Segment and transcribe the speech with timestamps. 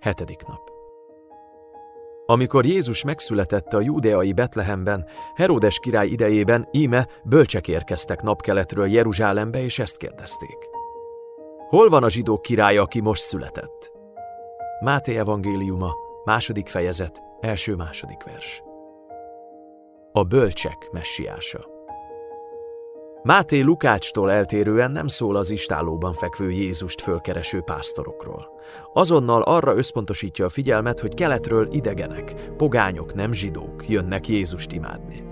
[0.00, 0.70] Hetedik nap.
[2.26, 9.78] Amikor Jézus megszületett a júdeai Betlehemben, Heródes király idejében íme bölcsek érkeztek napkeletről Jeruzsálembe, és
[9.78, 10.68] ezt kérdezték.
[11.68, 13.92] Hol van a zsidók királya, aki most született?
[14.80, 18.62] Máté evangéliuma, második fejezet, első-második vers.
[20.12, 21.66] A bölcsek messiása.
[23.22, 28.48] Máté Lukácstól eltérően nem szól az istálóban fekvő Jézust fölkereső pásztorokról.
[28.92, 35.22] Azonnal arra összpontosítja a figyelmet, hogy keletről idegenek, pogányok, nem zsidók jönnek Jézust imádni.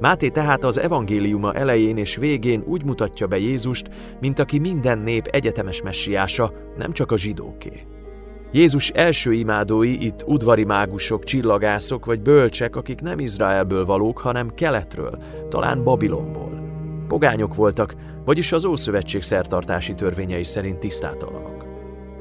[0.00, 3.88] Máté tehát az evangéliuma elején és végén úgy mutatja be Jézust,
[4.20, 7.86] mint aki minden nép egyetemes messiása, nem csak a zsidóké.
[8.52, 15.18] Jézus első imádói itt udvari mágusok, csillagászok vagy bölcsek, akik nem Izraelből valók, hanem keletről,
[15.48, 16.47] talán Babilonból.
[17.08, 17.94] Pogányok voltak,
[18.24, 21.64] vagyis az Ószövetség szertartási törvényei szerint tisztátalanok.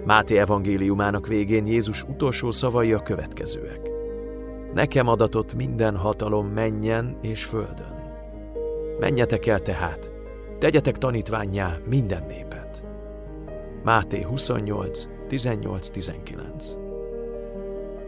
[0.05, 3.89] Máté evangéliumának végén Jézus utolsó szavai a következőek.
[4.73, 7.95] Nekem adatott minden hatalom menjen és földön.
[8.99, 10.11] Menjetek el tehát,
[10.59, 12.85] tegyetek tanítványá minden népet.
[13.83, 16.86] Máté 28, 18-19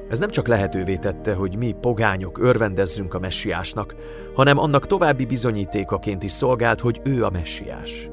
[0.09, 3.95] ez nem csak lehetővé tette, hogy mi, pogányok, örvendezzünk a messiásnak,
[4.33, 8.09] hanem annak további bizonyítékaként is szolgált, hogy ő a messiás.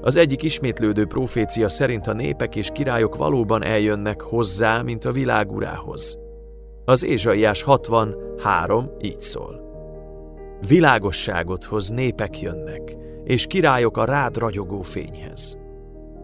[0.00, 5.52] Az egyik ismétlődő profécia szerint a népek és királyok valóban eljönnek hozzá, mint a világ
[5.52, 6.18] urához.
[6.84, 9.66] Az Ézsaiás 63 így szól.
[10.68, 15.58] Világosságot hoz népek jönnek, és királyok a rád ragyogó fényhez.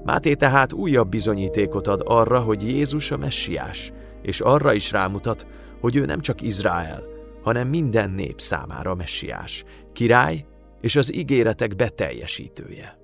[0.04, 3.92] Máté tehát újabb bizonyítékot ad arra, hogy Jézus a messiás,
[4.24, 5.46] és arra is rámutat,
[5.80, 7.02] hogy ő nem csak Izrael,
[7.42, 10.46] hanem minden nép számára messiás, király
[10.80, 13.03] és az ígéretek beteljesítője.